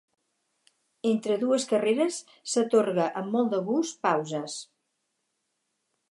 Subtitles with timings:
[1.09, 2.17] Entre dues carreres,
[2.53, 4.57] s'atorga amb molt de gust pauses.